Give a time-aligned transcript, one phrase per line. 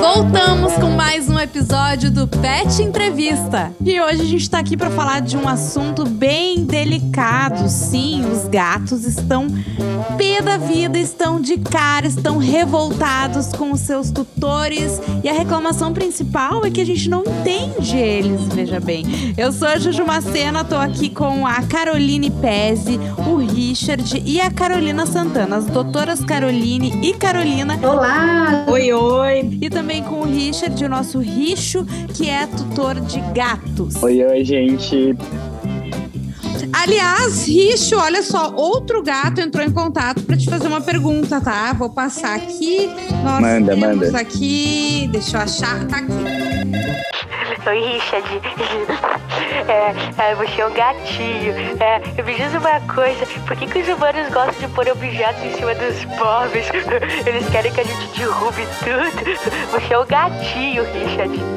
[0.00, 3.72] Voltamos com mais um episódio do Pet Entrevista.
[3.80, 7.68] E hoje a gente está aqui para falar de um assunto bem delicado.
[7.68, 9.46] Sim, os gatos estão
[10.16, 15.00] pé da vida, estão de cara, estão revoltados com os seus tutores.
[15.22, 19.04] E a reclamação principal é que a gente não entende eles, veja bem.
[19.36, 24.50] Eu sou a Juju Macena, tô aqui com a Caroline Pezzi, o Richard e a
[24.50, 27.78] Carolina Santana, as doutoras Caroline e Carolina.
[27.82, 28.64] Olá!
[28.68, 29.58] Oi, oi!
[29.60, 31.84] E também com o Richard, o nosso Richo,
[32.14, 34.02] que é tutor de gatos.
[34.02, 35.16] Oi, oi, gente.
[36.72, 41.72] Aliás, Richo, olha só, outro gato entrou em contato para te fazer uma pergunta, tá?
[41.72, 42.88] Vou passar aqui.
[43.22, 44.20] Nós manda, temos manda.
[44.20, 45.08] aqui.
[45.12, 45.86] Deixa eu achar.
[45.86, 47.06] Tá aqui.
[47.66, 48.28] Oi, Richard.
[49.68, 51.52] É, é, você é um gatinho.
[51.80, 55.52] É, me diz uma coisa: por que, que os humanos gostam de pôr objetos em
[55.52, 56.66] cima dos móveis?
[57.26, 59.72] Eles querem que a gente derrube tudo.
[59.72, 61.55] Você é um gatinho, Richard.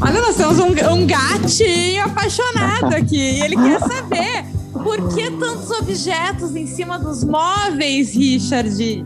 [0.00, 3.16] Olha, nós temos um, um gatinho apaixonado aqui.
[3.16, 9.04] E ele quer saber por que tantos objetos em cima dos móveis, Richard?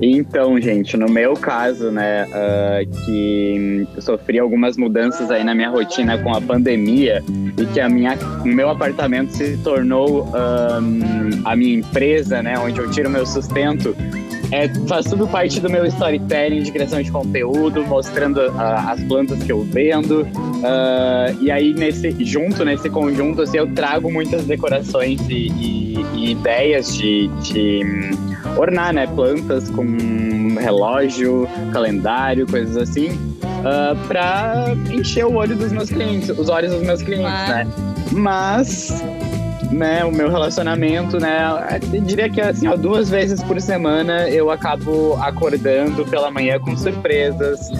[0.00, 6.18] Então, gente, no meu caso, né, ah, que sofri algumas mudanças aí na minha rotina
[6.18, 7.22] com a pandemia
[7.56, 12.80] e que a minha, o meu apartamento se tornou ahm, a minha empresa, né, onde
[12.80, 13.94] eu tiro meu sustento.
[14.52, 19.42] É, faz tudo parte do meu storytelling de criação de conteúdo, mostrando ah, as plantas
[19.42, 20.26] que eu vendo.
[20.62, 26.30] Ah, e aí, nesse, junto nesse conjunto, assim, eu trago muitas decorações e, e- e
[26.32, 27.80] ideias de- de
[28.56, 29.84] ornar, né, plantas com
[30.60, 33.18] relógio, calendário, coisas assim,
[33.64, 37.68] ah, pra encher o olho dos meus clientes, os olhos dos meus clientes, Claro.
[37.68, 37.74] né?
[38.12, 39.02] Mas,
[39.74, 44.50] né, o meu relacionamento, né, eu diria que assim, ó, duas vezes por semana eu
[44.50, 47.70] acabo acordando pela manhã com surpresas,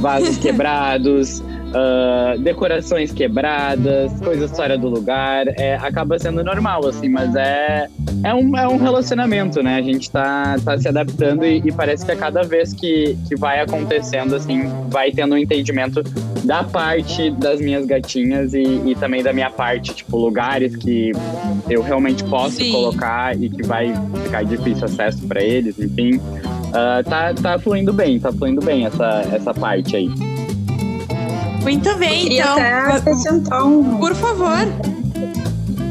[0.00, 1.42] vasos quebrados.
[1.74, 7.88] Ah, decorações quebradas, coisas fora do lugar, é, acaba sendo normal, assim, mas é,
[8.22, 9.76] é um, é um relacionamento, né?
[9.76, 13.34] A gente tá, tá se adaptando e, e parece que a cada vez que, que
[13.34, 16.00] vai acontecendo, assim, vai tendo um entendimento
[16.44, 21.10] da parte das minhas gatinhas e, e também da minha parte, tipo, lugares que
[21.68, 22.70] eu realmente posso Sim.
[22.70, 26.20] colocar e que vai ficar difícil acesso para eles, enfim.
[26.72, 30.33] Ah, tá, tá fluindo bem, tá fluindo bem essa, essa parte aí.
[31.64, 32.52] Muito bem, então.
[32.52, 33.96] até acrescentar um.
[33.96, 35.03] Por favor.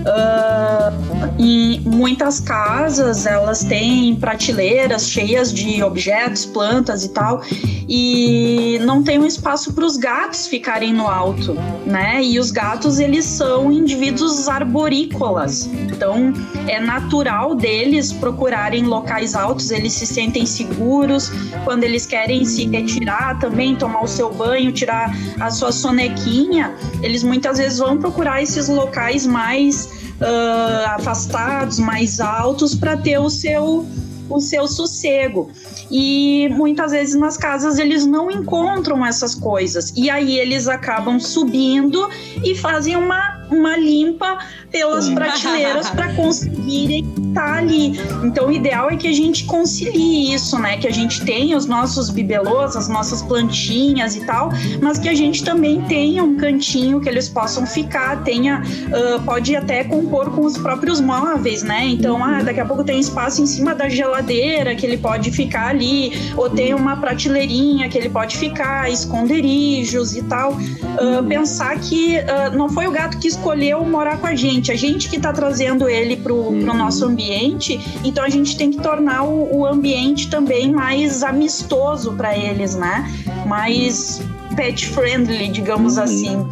[0.05, 0.91] Ah,
[1.39, 7.41] em muitas casas elas têm prateleiras cheias de objetos, plantas e tal,
[7.87, 11.55] e não tem um espaço para os gatos ficarem no alto,
[11.85, 12.21] né?
[12.21, 16.33] E os gatos eles são indivíduos arborícolas, então
[16.67, 21.31] é natural deles procurarem locais altos, eles se sentem seguros
[21.63, 27.23] quando eles querem se retirar também, tomar o seu banho, tirar a sua sonequinha, eles
[27.23, 29.92] muitas vezes vão procurar esses locais mais
[30.23, 33.85] ah, afastados, mais altos, para ter o seu,
[34.29, 35.51] o seu sossego.
[35.91, 39.93] E muitas vezes nas casas eles não encontram essas coisas.
[39.95, 42.09] E aí eles acabam subindo
[42.43, 44.37] e fazem uma, uma limpa
[44.73, 47.99] pelas prateleiras para conseguirem estar ali.
[48.23, 50.77] Então o ideal é que a gente concilie isso, né?
[50.77, 54.49] Que a gente tenha os nossos bibelôs, as nossas plantinhas e tal,
[54.81, 59.55] mas que a gente também tenha um cantinho que eles possam ficar, tenha, ah, pode
[59.55, 61.85] até compor com os próprios móveis, né?
[61.85, 65.67] Então, ah, daqui a pouco tem espaço em cima da geladeira que ele pode ficar
[65.67, 70.57] ali, ou tem uma prateleirinha que ele pode ficar, esconderijos e tal.
[70.97, 74.75] Ah, pensar que ah, não foi o gato que escolheu morar com a gente, a
[74.75, 76.77] gente que tá trazendo ele pro, pro Uhum.
[76.77, 82.37] nosso ambiente, então a gente tem que tornar o, o ambiente também mais amistoso para
[82.37, 83.11] eles, né?
[83.47, 84.21] Mais
[84.55, 86.03] pet friendly, digamos Uhum.
[86.03, 86.45] assim.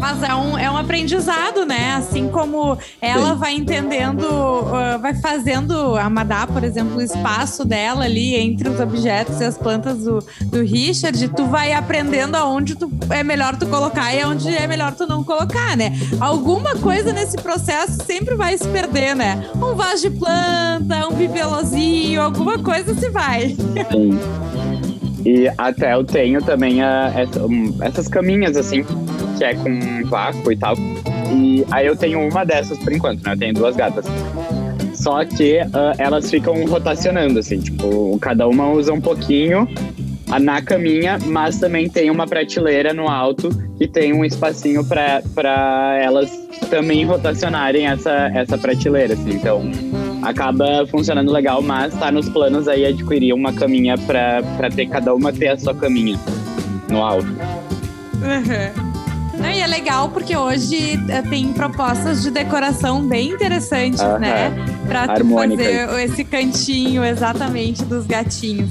[0.00, 1.94] Mas é um, é um aprendizado, né?
[1.96, 3.38] Assim como ela Sim.
[3.38, 4.26] vai entendendo,
[4.74, 9.44] ah, vai fazendo a Madá, por exemplo, o espaço dela ali entre os objetos e
[9.44, 14.20] as plantas do, do Richard, tu vai aprendendo aonde tu, é melhor tu colocar e
[14.22, 15.92] aonde é melhor tu não colocar, né?
[16.18, 19.44] Alguma coisa nesse processo sempre vai se perder, né?
[19.56, 23.50] Um vaso de planta, um bibelozinho, alguma coisa se vai.
[23.90, 24.18] Sim.
[25.24, 28.94] E até eu tenho também a- essa- um, essas caminhas, assim, que
[29.42, 30.74] é com vácuo e tal.
[31.32, 33.32] E aí eu tenho uma dessas por enquanto, né?
[33.34, 34.04] Eu tenho duas gatas.
[34.94, 39.68] Só que ah, elas ficam rotacionando, assim, tipo, cada uma usa um pouquinho
[40.38, 46.30] na caminha, mas também tem uma prateleira no alto que tem um espacinho para elas
[46.68, 49.30] também rotacionarem essa, essa prateleira, assim.
[49.30, 49.62] Então,
[50.22, 55.32] acaba funcionando legal, mas tá nos planos aí adquirir uma caminha pra ter cada uma
[55.32, 56.18] ter a sua caminha
[56.88, 57.26] no alto.
[57.26, 58.89] Uhum.
[59.40, 64.18] Não, e é legal porque hoje é, tem propostas de decoração bem interessantes, Aham.
[64.18, 64.50] né?
[64.86, 68.68] Pra fazer esse cantinho exatamente dos gatinhos.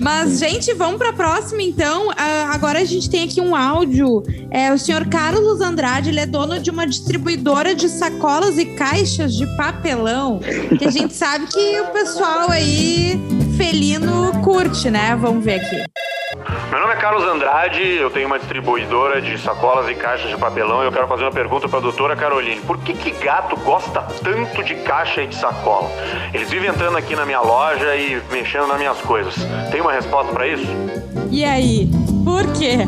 [0.00, 2.10] Mas, gente, vamos pra próxima, então.
[2.16, 4.22] Ah, agora a gente tem aqui um áudio.
[4.50, 9.34] É, o senhor Carlos Andrade, ele é dono de uma distribuidora de sacolas e caixas
[9.34, 10.40] de papelão.
[10.78, 13.20] Que a gente sabe que o pessoal aí
[13.56, 15.16] felino curte, né?
[15.20, 15.84] Vamos ver aqui.
[16.78, 20.84] Meu nome é Carlos Andrade, eu tenho uma distribuidora de sacolas e caixas de papelão
[20.84, 22.60] e eu quero fazer uma pergunta para a doutora Caroline.
[22.60, 25.90] Por que, que gato gosta tanto de caixa e de sacola?
[26.32, 29.34] Eles vivem entrando aqui na minha loja e mexendo nas minhas coisas.
[29.72, 30.64] Tem uma resposta para isso?
[31.32, 31.90] E aí?
[32.24, 32.86] Por quê?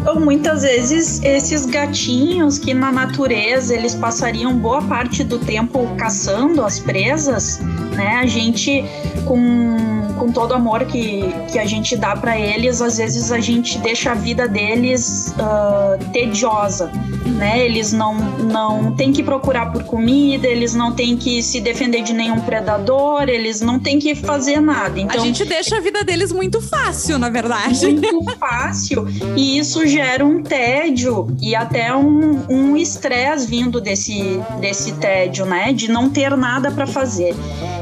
[0.00, 6.64] Então, muitas vezes, esses gatinhos que na natureza eles passariam boa parte do tempo caçando
[6.64, 7.60] as presas,
[7.96, 8.16] né?
[8.16, 8.84] A gente,
[9.24, 13.40] com, com todo o amor que, que a gente dá para eles, às vezes a
[13.40, 16.90] gente deixa a vida deles ah, tediosa,
[17.26, 17.64] né?
[17.64, 22.12] Eles não, não têm que procurar por comida, eles não têm que se defender de
[22.12, 24.98] nenhum predador, eles não têm que fazer nada.
[24.98, 27.86] Então, a gente deixa a vida deles muito fácil, na verdade.
[27.86, 34.92] muito fácil e isso gera um tédio e até um um estresse vindo desse, desse
[34.94, 35.72] tédio, né?
[35.72, 37.34] De não ter nada para fazer.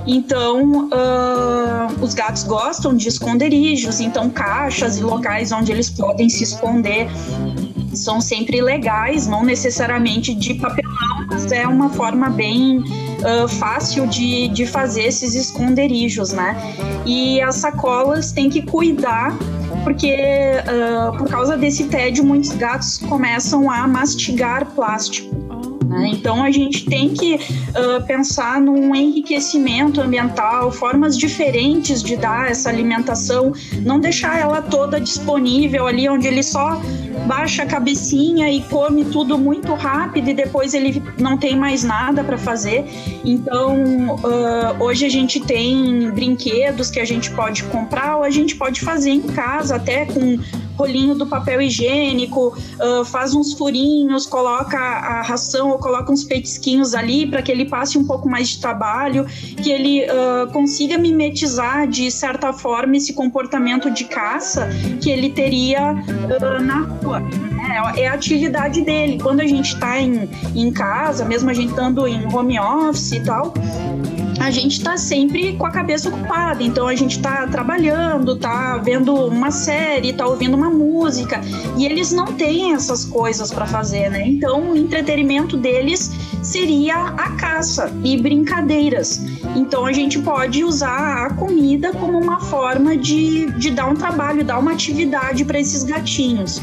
[0.06, 6.44] Então, ah, os gatos gostam de esconderijos, então caixas e locais onde eles podem se
[6.44, 7.08] esconder
[7.94, 12.82] são sempre legais, não necessariamente de papelão, mas é uma forma bem
[13.24, 16.56] ah, fácil de, de fazer esses esconderijos, né?
[17.06, 19.34] E as sacolas tem que cuidar
[19.84, 20.16] porque
[20.66, 25.33] ah, por causa desse tédio muitos gatos começam a mastigar plástico.
[25.94, 26.08] Né?
[26.08, 27.38] Então a gente tem que
[27.74, 33.52] ah, pensar num enriquecimento ambiental, formas diferentes de dar essa alimentação,
[33.82, 36.80] não deixar ela toda disponível ali onde ele só
[37.26, 42.24] baixa a cabecinha e come tudo muito rápido e depois ele não tem mais nada
[42.24, 42.84] para fazer.
[43.24, 48.56] Então ah, hoje a gente tem brinquedos que a gente pode comprar ou a gente
[48.56, 50.38] pode fazer em casa até com
[50.76, 56.94] rolinho do papel higiênico, ah, faz uns furinhos, coloca a ração ou coloca uns petisquinhos
[56.94, 59.24] ali para que ele passe um pouco mais de trabalho,
[59.62, 64.68] que ele ah, consiga mimetizar de certa forma esse comportamento de caça
[65.00, 67.22] que ele teria ah, na rua.
[67.96, 69.18] É, é a atividade dele.
[69.20, 73.20] Quando a gente está em, em casa, mesmo a gente estando em home office e
[73.20, 73.54] tal,
[74.44, 76.62] a gente tá sempre com a cabeça ocupada.
[76.62, 81.40] Então a gente tá trabalhando, tá vendo uma série, tá ouvindo uma música.
[81.78, 84.28] E eles não têm essas coisas para fazer, né?
[84.28, 86.10] Então o entretenimento deles
[86.42, 89.22] seria a caça e brincadeiras.
[89.56, 94.44] Então a gente pode usar a comida como uma forma de, de dar um trabalho,
[94.44, 96.60] dar uma atividade para esses gatinhos.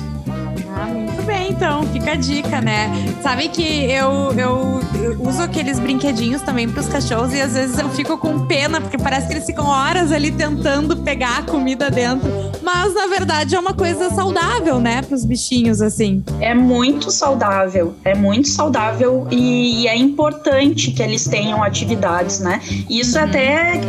[1.61, 2.89] Ah, então, fica a dica, né?
[3.21, 7.87] Sabe que eu, eu, eu uso aqueles brinquedinhos também pros cachorros e às vezes eu
[7.89, 12.29] fico com pena, porque parece que eles ficam horas ali tentando pegar a comida dentro.
[12.63, 16.23] Mas na verdade é uma coisa saudável, né, pros bichinhos, assim.
[16.39, 22.59] É muito saudável, é muito saudável e, e é importante que eles tenham atividades, né?
[22.89, 23.23] Isso Uhum.
[23.25, 23.81] até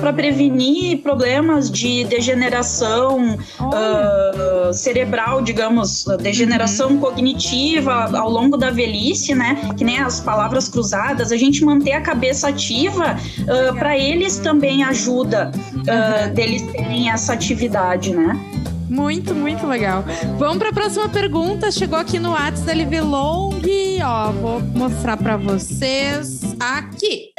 [0.00, 7.11] para prevenir problemas de degeneração ah, cerebral, digamos, degeneração Uhum.
[7.12, 9.56] Cognitiva ao longo da velhice, né?
[9.76, 13.16] Que nem as palavras cruzadas, a gente manter a cabeça ativa
[13.78, 15.52] para eles também ajuda
[15.88, 16.34] ah, Uhum.
[16.34, 18.38] deles terem essa atividade, né?
[18.88, 20.04] Muito, muito legal.
[20.38, 21.70] Vamos para a próxima pergunta.
[21.70, 23.50] Chegou aqui no WhatsApp da LV Long.
[24.04, 27.30] Ó, vou mostrar para vocês aqui.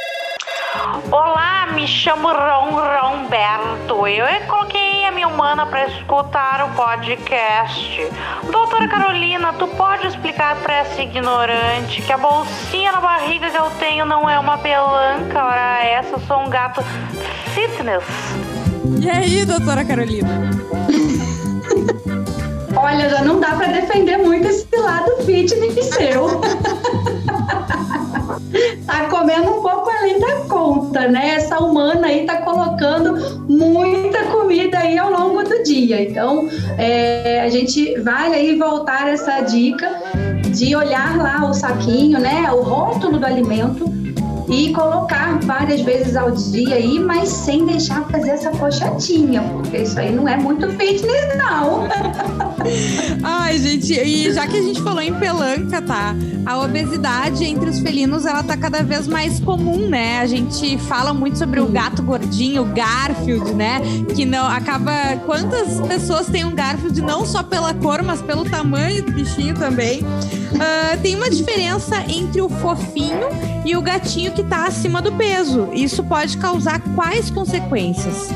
[1.12, 4.06] Olá, me chamo Ron Romberto.
[4.06, 4.83] Eu coloquei
[5.26, 8.08] humana para escutar o podcast.
[8.50, 13.70] Doutora Carolina, tu pode explicar para essa ignorante que a bolsinha na barriga que eu
[13.78, 15.44] tenho não é uma pelanca?
[15.44, 16.82] Ora, essa eu sou um gato
[17.54, 18.04] fitness.
[19.00, 20.50] E aí, doutora Carolina?
[22.76, 26.40] Olha, já não dá pra defender muito esse lado fitness seu.
[28.86, 31.34] tá comendo um pouco além da conta, né?
[31.36, 36.02] Essa humana aí tá colocando muita comida aí ao longo do dia.
[36.02, 36.48] Então,
[36.78, 39.90] é, a gente vai aí voltar essa dica
[40.50, 42.50] de olhar lá o saquinho, né?
[42.52, 44.03] O rótulo do alimento
[44.48, 49.98] e colocar várias vezes ao dia aí, mas sem deixar fazer essa pochatinha, porque isso
[49.98, 51.88] aí não é muito fitness, não.
[53.22, 56.14] Ai, gente, e já que a gente falou em pelanca, tá?
[56.44, 60.20] A obesidade entre os felinos, ela tá cada vez mais comum, né?
[60.20, 63.80] A gente fala muito sobre o gato gordinho, o Garfield, né?
[64.14, 64.92] Que não acaba.
[65.24, 70.02] Quantas pessoas têm um Garfield não só pela cor, mas pelo tamanho do bichinho também?
[70.02, 75.70] Uh, tem uma diferença entre o fofinho e o gatinho que tá acima do peso.
[75.72, 78.28] Isso pode causar quais consequências?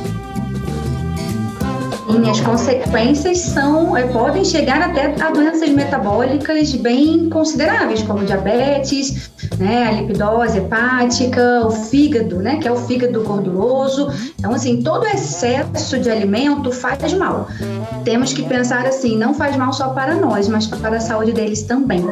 [2.30, 9.88] As consequências são, é, podem chegar até a doenças metabólicas bem consideráveis, como diabetes, né,
[9.88, 14.08] a lipidose hepática, o fígado, né, que é o fígado gorduroso.
[14.38, 17.48] Então, assim, todo excesso de alimento faz mal.
[18.04, 21.62] Temos que pensar assim, não faz mal só para nós, mas para a saúde deles
[21.62, 22.04] também.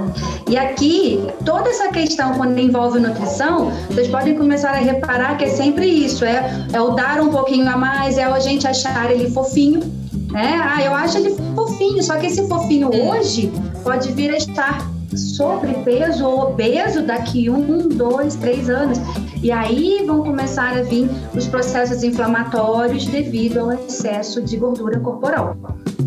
[0.49, 5.49] E aqui, toda essa questão quando envolve nutrição, vocês podem começar a reparar que é
[5.49, 9.31] sempre isso, é, é o dar um pouquinho a mais, é a gente achar ele
[9.31, 9.81] fofinho,
[10.31, 10.61] né?
[10.63, 16.25] Ah, eu acho ele fofinho, só que esse fofinho hoje pode vir a estar sobrepeso
[16.27, 18.99] ou obeso daqui um, dois, três anos.
[19.43, 25.57] E aí vão começar a vir os processos inflamatórios devido ao excesso de gordura corporal.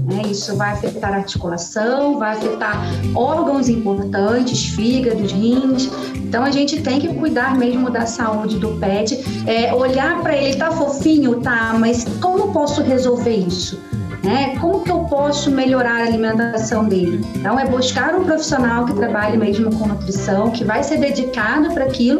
[0.09, 0.23] Né?
[0.29, 2.81] Isso vai afetar a articulação, vai afetar
[3.15, 5.89] órgãos importantes, fígados, rins.
[6.15, 10.57] Então a gente tem que cuidar mesmo da saúde do pet, é, olhar para ele,
[10.57, 13.79] tá fofinho, tá, mas como posso resolver isso?
[14.23, 14.57] Né?
[14.59, 17.25] Como que eu posso melhorar a alimentação dele?
[17.35, 21.85] Então, é buscar um profissional que trabalhe mesmo com nutrição, que vai ser dedicado para
[21.85, 22.19] aquilo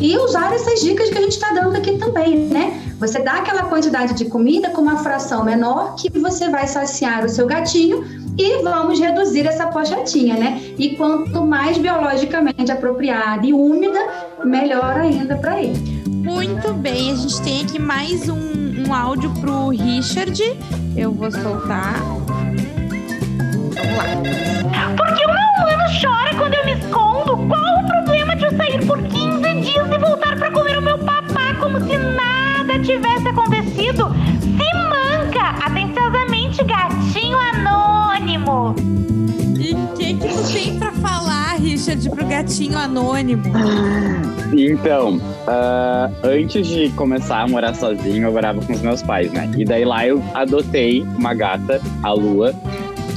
[0.00, 2.80] e usar essas dicas que a gente está dando aqui também, né?
[2.98, 7.28] Você dá aquela quantidade de comida com uma fração menor que você vai saciar o
[7.28, 8.04] seu gatinho
[8.38, 10.60] e vamos reduzir essa pochetinha, né?
[10.78, 14.00] E quanto mais biologicamente apropriada e úmida,
[14.44, 16.02] melhor ainda para ele.
[16.08, 20.40] Muito bem, a gente tem aqui mais um áudio pro Richard.
[20.96, 21.94] Eu vou soltar.
[21.94, 22.26] Vamos
[23.96, 24.04] lá.
[24.96, 27.36] Porque o meu humano chora quando eu me escondo?
[27.48, 30.98] Qual o problema de eu sair por 15 dias e voltar para comer o meu
[30.98, 34.14] papá como se nada tivesse acontecido?
[41.92, 43.42] Richard, pro gatinho anônimo?
[44.56, 49.50] Então, uh, antes de começar a morar sozinho, eu morava com os meus pais, né?
[49.56, 52.54] E daí lá eu adotei uma gata, a Lua,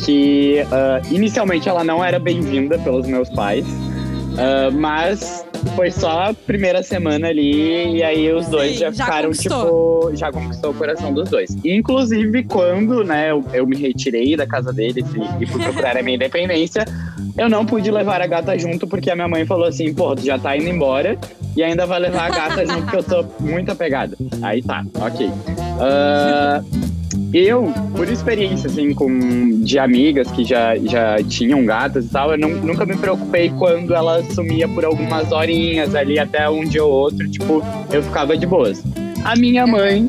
[0.04, 6.34] que uh, inicialmente ela não era bem-vinda pelos meus pais, uh, mas foi só a
[6.34, 10.08] primeira semana ali e aí os dois Sim, já, já ficaram, conquistou.
[10.08, 11.56] tipo, já conquistou o coração dos dois.
[11.64, 16.02] Inclusive, quando, né, eu, eu me retirei da casa deles e, e fui procurar a
[16.02, 16.86] minha independência,
[17.38, 20.24] eu não pude levar a gata junto porque a minha mãe falou assim: pô, tu
[20.24, 21.18] já tá indo embora
[21.56, 24.18] e ainda vai levar a gata junto porque eu sou muito apegada.
[24.42, 25.28] Aí tá, ok.
[25.28, 26.85] Uh,
[27.34, 32.38] eu, por experiência, assim, com, de amigas que já, já tinham gatas e tal, eu
[32.38, 36.92] não, nunca me preocupei quando ela sumia por algumas horinhas ali, até um dia ou
[36.92, 38.84] outro, tipo, eu ficava de boas.
[39.24, 40.08] A minha mãe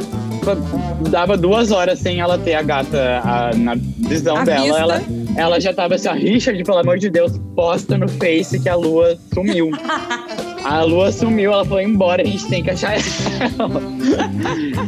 [1.10, 5.02] dava duas horas sem ela ter a gata a, na visão a dela, ela,
[5.36, 8.74] ela já tava assim, ó, Richard, pelo amor de Deus, posta no Face que a
[8.74, 9.70] lua sumiu.
[10.64, 13.80] A lua sumiu, ela foi embora, a gente tem que achar ela.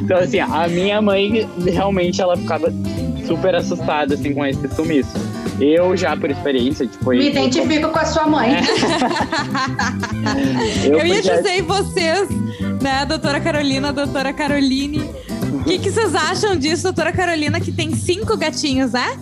[0.03, 2.67] então, assim, a minha mãe realmente ela ficava
[3.25, 5.13] super assustada assim, com esse sumiço.
[5.61, 7.11] Eu já, por experiência, tipo.
[7.11, 8.57] Me identifico com a sua mãe.
[8.57, 8.61] É.
[10.89, 12.29] eu, eu ia dizer vocês,
[12.83, 15.09] né, doutora Carolina, doutora Caroline.
[15.53, 19.17] O que, que vocês acham disso, doutora Carolina, que tem cinco gatinhos, né?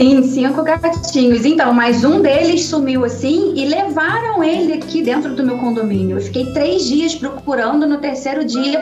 [0.00, 1.44] Sim, cinco gatinhos.
[1.44, 6.16] Então, mas um deles sumiu assim e levaram ele aqui dentro do meu condomínio.
[6.16, 7.86] Eu fiquei três dias procurando.
[7.86, 8.80] No terceiro dia,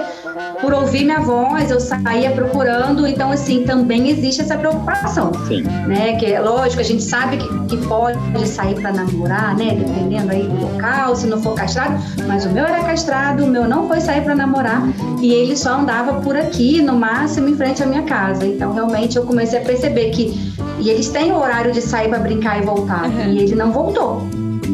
[0.60, 3.04] por ouvir minha voz, eu saía procurando.
[3.04, 5.32] Então, assim, também existe essa preocupação.
[5.48, 5.62] Sim.
[5.62, 6.14] Né?
[6.18, 9.74] Que é lógico, a gente sabe que, que pode sair para namorar, né?
[9.74, 12.00] Dependendo aí do local, se não for castrado.
[12.28, 14.84] Mas o meu era castrado, o meu não foi sair para namorar.
[15.20, 18.46] E ele só andava por aqui, no máximo, em frente à minha casa.
[18.46, 20.56] Então, realmente, eu comecei a perceber que.
[20.80, 23.04] E eles têm o horário de sair para brincar e voltar.
[23.04, 23.32] Uhum.
[23.32, 24.28] E ele não voltou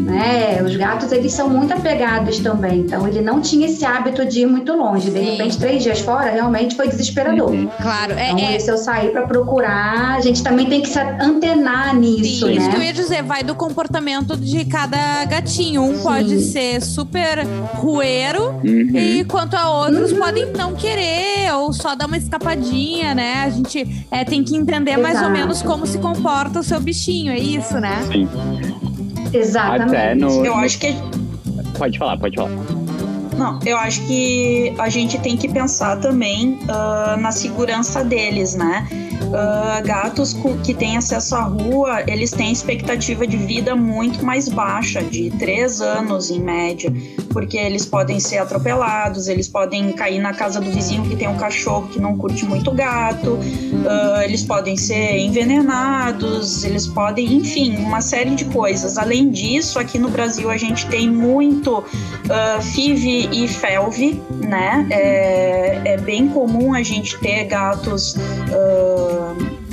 [0.04, 0.62] né?
[0.62, 4.46] Os gatos, eles são muito apegados também, então ele não tinha esse hábito de ir
[4.46, 5.10] muito longe.
[5.10, 7.50] De repente, três dias fora, realmente foi desesperador.
[7.50, 7.68] Uhum.
[7.80, 8.12] Claro.
[8.12, 8.58] É, então, é...
[8.58, 12.60] se eu sair para procurar, a gente também tem que se antenar nisso, Sim, né?
[12.60, 15.82] Isso que eu ia dizer, vai do comportamento de cada gatinho.
[15.82, 16.02] Um Sim.
[16.02, 17.44] pode ser super
[17.74, 18.96] rueiro, uhum.
[18.96, 20.18] e quanto a outros uhum.
[20.18, 23.44] podem não querer, ou só dar uma escapadinha, né?
[23.44, 25.02] A gente é, tem que entender Exato.
[25.02, 28.04] mais ou menos como se comporta o seu bichinho, é isso, né?
[28.10, 28.28] Sim.
[29.34, 30.20] Exatamente.
[30.20, 30.94] No, eu acho que
[31.78, 32.50] Pode falar, pode falar.
[33.36, 38.86] Não, eu acho que a gente tem que pensar também uh, na segurança deles, né?
[39.24, 45.02] Uh, gatos que têm acesso à rua, eles têm expectativa de vida muito mais baixa,
[45.02, 46.92] de três anos em média,
[47.34, 51.36] porque eles podem ser atropelados, eles podem cair na casa do vizinho que tem um
[51.36, 58.00] cachorro que não curte muito gato, uh, eles podem ser envenenados, eles podem, enfim, uma
[58.00, 58.96] série de coisas.
[58.96, 64.86] Além disso, aqui no Brasil a gente tem muito uh, FIV e FELV, né?
[64.90, 68.14] É, é, bem comum a gente ter gatos.
[68.14, 69.64] Uh,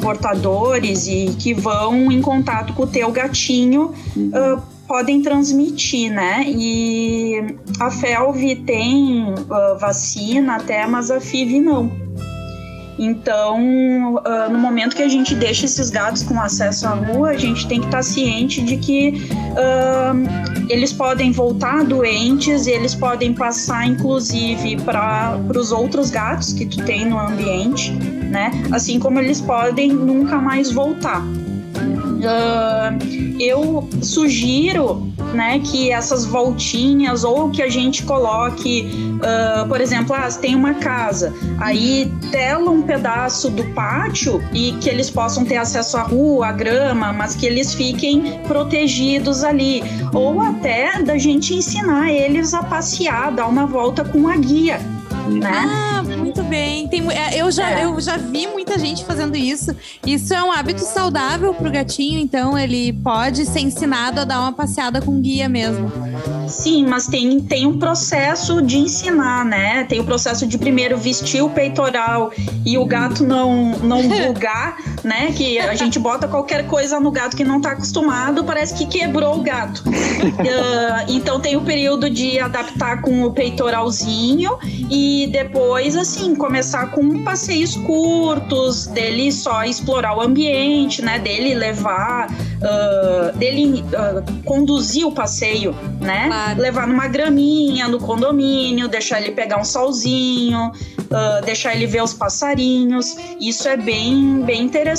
[0.00, 6.44] portadores e que vão em contato com o teu gatinho uh, podem transmitir, né?
[6.46, 12.02] E a FELV tem uh, vacina até, mas a FIV não.
[12.98, 17.36] Então, uh, no momento que a gente deixa esses gatos com acesso à rua, a
[17.36, 19.14] gente tem que estar ciente de que
[19.52, 26.84] uh, eles podem voltar doentes, eles podem passar, inclusive, para os outros gatos que tu
[26.84, 28.50] tem no ambiente, né?
[28.70, 31.22] Assim como eles podem nunca mais voltar.
[32.22, 40.14] Uh, eu sugiro né, que essas voltinhas ou que a gente coloque, uh, por exemplo,
[40.14, 45.56] ah, tem uma casa, aí tela um pedaço do pátio e que eles possam ter
[45.56, 49.82] acesso à rua, à grama, mas que eles fiquem protegidos ali.
[50.12, 54.80] Ou até da gente ensinar eles a passear, dar uma volta com a guia
[55.28, 55.50] né?
[55.50, 56.88] Ah, muito bem.
[56.88, 57.84] Tem, é, eu, já, é.
[57.84, 59.74] eu já vi muita gente fazendo isso.
[60.06, 64.52] Isso é um hábito saudável pro gatinho, então ele pode ser ensinado a dar uma
[64.52, 65.90] passeada com guia mesmo.
[66.48, 69.84] Sim, mas tem, tem um processo de ensinar, né?
[69.84, 72.32] Tem o processo de primeiro vestir o peitoral
[72.64, 75.32] e o gato não, não bugar, né?
[75.32, 79.36] Que a gente bota qualquer coisa no gato que não tá acostumado, parece que quebrou
[79.36, 79.78] o gato.
[79.78, 79.92] uh,
[81.08, 84.58] então tem o período de adaptar com o peitoralzinho
[84.90, 91.18] e depois, assim, começar com passeios curtos, dele só explorar o ambiente, né?
[91.18, 96.28] Dele levar, uh, dele uh, conduzir o passeio, né?
[96.28, 96.60] Claro.
[96.60, 102.14] Levar numa graminha no condomínio, deixar ele pegar um solzinho, uh, deixar ele ver os
[102.14, 103.16] passarinhos.
[103.40, 104.91] Isso é bem, bem interessante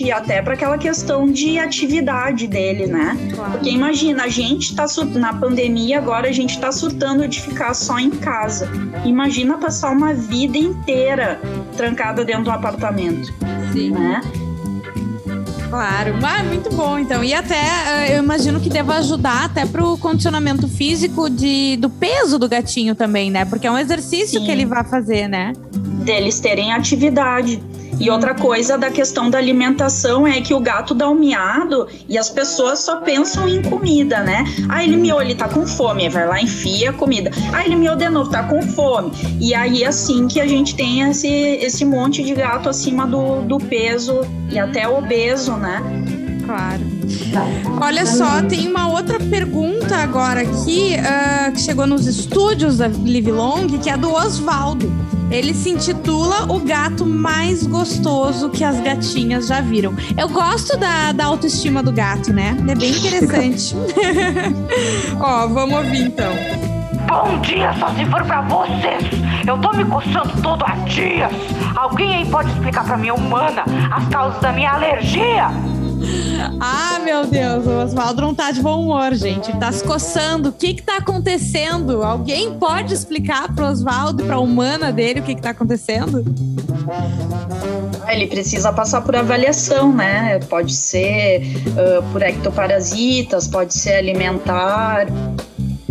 [0.00, 3.16] e até para aquela questão de atividade dele, né?
[3.34, 3.52] Claro.
[3.52, 7.98] Porque imagina, a gente tá na pandemia agora a gente tá surtando de ficar só
[7.98, 8.70] em casa.
[9.04, 11.40] Imagina passar uma vida inteira
[11.76, 13.32] trancada dentro do apartamento.
[13.72, 13.90] Sim.
[13.90, 14.20] Né?
[15.68, 17.22] Claro, ah, muito bom então.
[17.22, 22.38] E até eh, eu imagino que deva ajudar até pro condicionamento físico de, do peso
[22.38, 23.44] do gatinho também, né?
[23.44, 24.46] Porque é um exercício Sim.
[24.46, 25.52] que ele vai fazer, né?
[26.04, 27.62] Deles terem atividade.
[28.00, 32.16] E outra coisa da questão da alimentação é que o gato dá um miado e
[32.16, 34.44] as pessoas só pensam em comida, né?
[34.68, 37.30] Ah, ele miou, ele tá com fome, vai lá, enfia a comida.
[37.52, 39.10] Ah, ele miou de novo, tá com fome.
[39.40, 43.58] E aí, assim que a gente tem esse, esse monte de gato acima do, do
[43.58, 44.20] peso
[44.50, 45.82] e até obeso, né?
[46.44, 46.97] Claro.
[47.80, 53.32] Olha só, tem uma outra pergunta agora aqui uh, que chegou nos estúdios da Live
[53.32, 54.92] Long, que é do Oswaldo.
[55.30, 59.94] Ele se intitula O Gato Mais Gostoso que as Gatinhas Já Viram.
[60.16, 62.56] Eu gosto da, da autoestima do gato, né?
[62.66, 63.74] É bem interessante.
[65.20, 66.32] Ó, vamos ouvir então.
[67.06, 69.04] Bom dia, só se for pra vocês.
[69.46, 71.30] Eu tô me coçando todo há dias.
[71.76, 75.50] Alguém aí pode explicar pra minha humana as causas da minha alergia?
[76.60, 79.50] Ah, meu Deus, o Oswaldo não tá de bom humor, gente.
[79.50, 80.50] Ele tá se coçando.
[80.50, 82.02] O que que tá acontecendo?
[82.02, 86.24] Alguém pode explicar pro Oswaldo e pra humana dele o que que tá acontecendo?
[88.08, 90.38] Ele precisa passar por avaliação, né?
[90.48, 95.06] Pode ser uh, por ectoparasitas, pode ser alimentar,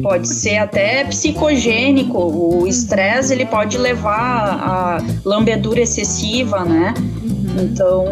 [0.02, 2.18] pode ser até psicogênico.
[2.18, 6.94] O estresse ele pode levar a lambedura excessiva, né?
[6.98, 7.64] Uhum.
[7.64, 8.06] Então,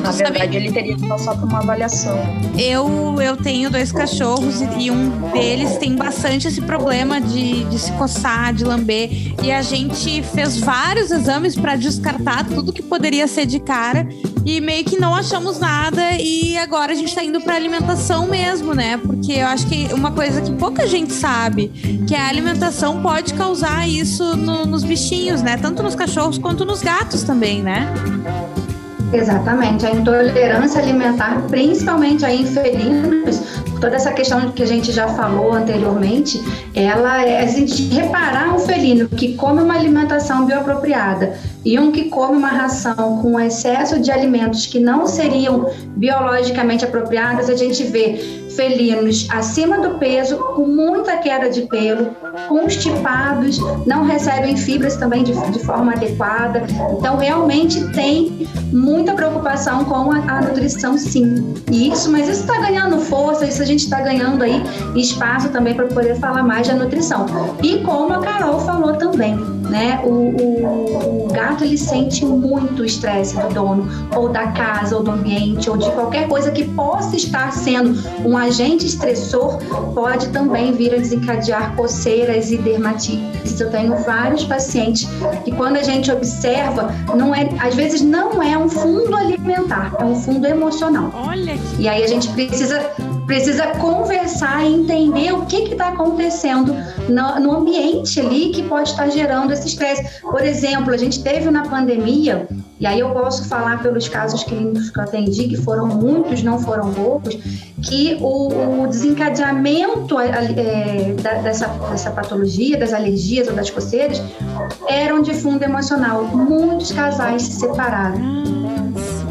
[0.00, 2.18] na verdade, ele teria que passar por uma avaliação.
[2.58, 7.92] Eu, eu tenho dois cachorros e, um deles tem bastante esse problema de, de se
[7.92, 9.10] coçar, de lamber.
[9.42, 14.08] E a gente fez vários exames para descartar tudo que poderia ser de cara
[14.44, 16.14] e meio que não achamos nada.
[16.18, 18.96] E agora a gente tá indo para alimentação mesmo, né?
[18.96, 21.68] Porque eu acho que uma coisa que pouca gente sabe,
[22.06, 25.56] que a alimentação pode causar isso no, nos bichinhos, né?
[25.56, 27.86] Tanto nos cachorros quanto nos gatos também, né?
[29.12, 33.40] Exatamente, a intolerância alimentar, principalmente em felinos,
[33.80, 36.40] toda essa questão que a gente já falou anteriormente,
[36.74, 42.04] ela é a gente reparar um felino que come uma alimentação bioapropriada e um que
[42.04, 48.39] come uma ração com excesso de alimentos que não seriam biologicamente apropriados, a gente vê
[48.56, 52.14] felinos acima do peso, com muita queda de pelo,
[52.48, 56.64] constipados, não recebem fibras também de, de forma adequada.
[56.98, 61.54] Então, realmente tem muita preocupação com a, a nutrição, sim.
[61.70, 64.62] E isso, mas isso está ganhando força, isso a gente está ganhando aí
[64.94, 67.26] espaço também para poder falar mais da nutrição.
[67.62, 70.00] E como a Carol falou também, né?
[70.04, 75.02] O, o, o gato ele sente muito o estresse do dono, ou da casa, ou
[75.02, 79.58] do ambiente, ou de qualquer coisa que possa estar sendo um agente estressor,
[79.94, 83.60] pode também vir a desencadear coceiras e dermatites.
[83.60, 85.08] Eu tenho vários pacientes
[85.44, 90.04] que quando a gente observa, não é, às vezes não é um fundo alimentar, é
[90.04, 91.10] um fundo emocional.
[91.14, 91.56] Olha.
[91.78, 92.90] E aí a gente precisa
[93.30, 96.74] precisa conversar e entender o que está acontecendo
[97.08, 100.20] no, no, ambiente ali que pode estar gerando esse estresse.
[100.20, 102.48] Por exemplo, a gente teve na pandemia,
[102.80, 106.58] e aí eu posso falar pelos casos clínicos que eu atendi, que foram muitos, não
[106.58, 107.36] foram poucos,
[107.80, 111.14] que o, o desencadeamento é,
[111.44, 114.20] dessa, dessa patologia, das alergias ou das coceiras,
[114.88, 116.24] eram de fundo emocional.
[116.24, 118.18] Muitos casais se separaram.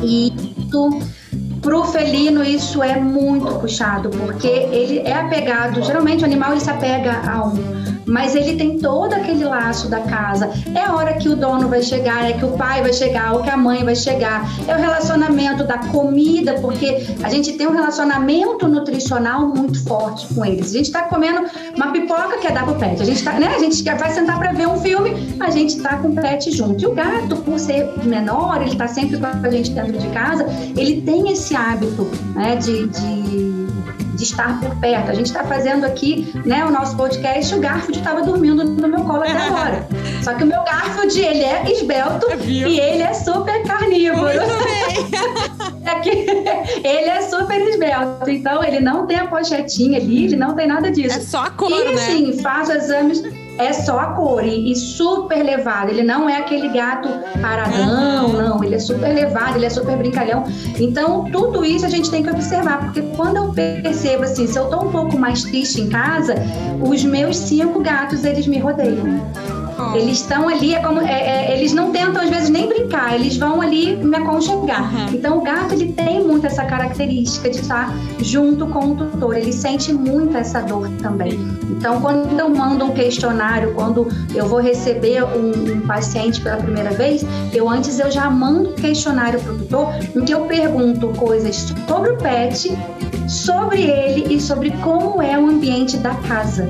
[0.01, 1.18] E isso
[1.69, 6.69] Pro felino isso é muito puxado, porque ele é apegado, geralmente o animal ele se
[6.71, 10.49] apega a um mas ele tem todo aquele laço da casa.
[10.73, 13.43] É a hora que o dono vai chegar, é que o pai vai chegar, ou
[13.43, 14.49] que a mãe vai chegar.
[14.67, 20.43] É o relacionamento da comida, porque a gente tem um relacionamento nutricional muito forte com
[20.43, 20.71] eles.
[20.71, 23.01] A gente está comendo uma pipoca que é dar pro pet.
[23.01, 23.47] A gente, tá, né?
[23.55, 26.81] a gente vai sentar para ver um filme, a gente está com o pet junto.
[26.81, 30.45] E o gato, por ser menor, ele está sempre com a gente dentro de casa,
[30.75, 33.69] ele tem esse hábito né, de, de
[34.19, 35.09] de estar por perto.
[35.09, 39.03] A gente está fazendo aqui né, o nosso podcast, o Garfield estava dormindo no meu
[39.03, 39.87] colo até agora.
[40.21, 44.29] Só que o meu Garfield, ele é esbelto e ele é super carnívoro.
[45.85, 45.99] é
[46.83, 50.91] ele é super esbelto, então ele não tem a pochetinha ali, ele não tem nada
[50.91, 51.17] disso.
[51.17, 51.91] É só a cor, e, né?
[51.91, 53.23] E assim, faz exames
[53.59, 55.89] é só a cor e, e, super levado.
[55.89, 57.09] Ele não é aquele gato
[57.41, 58.63] paradão, não.
[58.63, 60.45] Ele é super levado, ele é super brincalhão.
[60.79, 64.69] Então, tudo isso a gente tem que observar, porque quando eu percebo assim, se eu
[64.69, 66.35] tô um pouco mais triste em casa,
[66.81, 69.19] os meus cinco gatos, eles me rodeiam.
[69.95, 73.37] Eles estão ali, é como, é, é, eles não tentam às vezes nem brincar, eles
[73.37, 74.93] vão ali me aconchegar.
[74.93, 75.13] Uhum.
[75.13, 79.53] Então o gato ele tem muito essa característica de estar junto com o tutor, ele
[79.53, 81.39] sente muito essa dor também.
[81.69, 86.91] Então quando eu mando um questionário, quando eu vou receber um, um paciente pela primeira
[86.91, 91.07] vez, eu antes eu já mando um questionário para o tutor em que eu pergunto
[91.09, 92.77] coisas sobre o pet,
[93.27, 96.69] sobre ele e sobre como é o ambiente da casa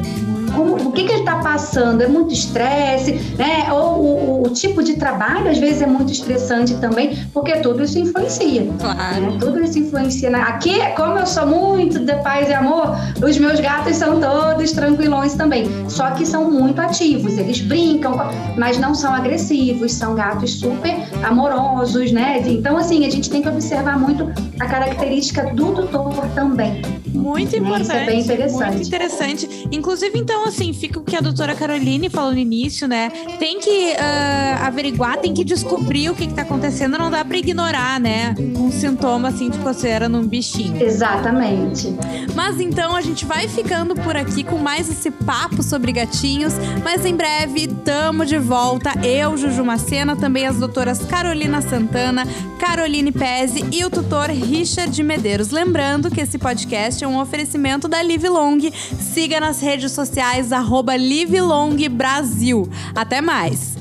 [0.56, 2.02] como, o que, que ele está passando?
[2.02, 3.72] É muito estresse, né?
[3.72, 8.00] Ou o, o, tipo de trabalho, às vezes, é muito estressante também, porque tudo isso
[8.00, 8.68] influencia.
[8.80, 9.22] Claro.
[9.22, 9.38] Né?
[9.40, 10.30] Tudo isso influencia.
[10.30, 10.40] Né?
[10.42, 15.34] Aqui, como eu sou muito de paz e amor, os meus gatos são todos tranquilões
[15.36, 15.68] também.
[15.88, 18.18] Só que são muito ativos, eles brincam,
[18.58, 22.42] mas não são agressivos, são gatos super amorosos, né?
[22.46, 26.82] Então, assim, a gente tem que observar muito a característica do tutor também.
[27.14, 27.82] Muito importante.
[27.84, 28.74] Isso é bem interessante.
[28.74, 29.68] Muito interessante.
[29.72, 33.10] Inclusive, então, assim, fica o que a doutora Caroline falou no início, né?
[33.40, 38.00] Tem que uh, averiguar, tem que descobrir o que, está acontecendo, não dá para ignorar,
[38.00, 38.36] né?
[38.58, 40.82] Um sintoma, assim, de coceira num bichinho.
[40.82, 41.94] Exatamente.
[42.36, 47.06] Mas então, a gente vai ficando por aqui com mais esse papo sobre gatinhos, mas
[47.06, 48.94] em breve, tamo de volta.
[49.04, 52.26] Eu, Juju Macena, também as doutoras Carolina Santana,
[52.60, 55.50] Caroline Pese e o tutor Richard Medeiros.
[55.50, 56.38] Lembrando que esse
[57.00, 58.60] podcast é um oferecimento da Live Long.
[59.14, 62.68] Siga nas redes sociais, arroba Live Long Brasil.
[62.94, 63.79] Até mais!